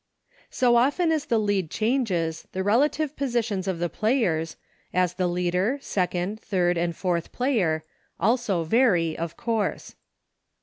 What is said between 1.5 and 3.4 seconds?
changes the relative po 122